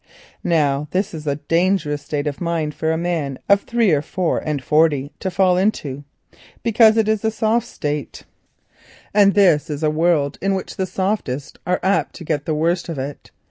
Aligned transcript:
Now 0.43 0.87
this 0.89 1.13
is 1.13 1.27
a 1.27 1.35
dangerous 1.35 2.01
state 2.01 2.25
of 2.25 2.41
mind 2.41 2.73
for 2.73 2.91
a 2.91 2.97
man 2.97 3.37
of 3.47 3.61
three 3.61 3.91
or 3.91 4.01
four 4.01 4.39
and 4.39 4.59
forty 4.63 5.11
to 5.19 5.29
fall 5.29 5.57
into, 5.57 6.05
because 6.63 6.97
it 6.97 7.07
is 7.07 7.23
a 7.23 7.29
soft 7.29 7.67
state, 7.67 8.23
and 9.13 9.35
this 9.35 9.69
is 9.69 9.83
a 9.83 9.91
world 9.91 10.39
in 10.41 10.55
which 10.55 10.75
the 10.75 10.87
softest 10.87 11.59
are 11.67 11.79
apt 11.83 12.15
to 12.15 12.23
get 12.23 12.47
the 12.47 12.55
worst 12.55 12.89
of 12.89 12.97
it. 12.97 13.29